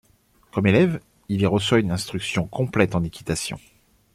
Comme 0.51 0.65
élève, 0.65 0.99
il 1.29 1.41
y 1.41 1.45
reçoit 1.45 1.77
une 1.77 1.91
instruction 1.91 2.47
complète 2.47 2.95
en 2.95 3.03
équitation. 3.03 3.59